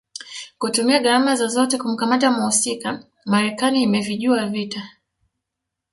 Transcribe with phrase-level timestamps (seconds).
[0.57, 4.87] kutumia gharama zozote kumkamata mhusika Marekani imevijua vita